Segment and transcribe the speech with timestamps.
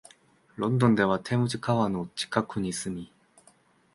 [0.55, 3.13] ロンドンではテームズ川の近くに住み、